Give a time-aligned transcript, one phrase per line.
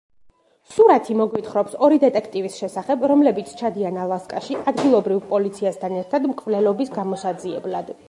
[0.75, 7.99] სურათი მოგვითხრობს ორი დეტექტივის შესახებ, რომლებიც ჩადიან ალასკაში ადგილობრივ პოლიციასთან ერთად მკვლელობის გამოსაძიებლად.